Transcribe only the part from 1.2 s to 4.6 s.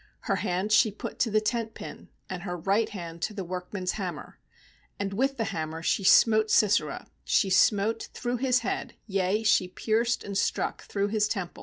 the tent pin, And her right hand to the work men's hammer;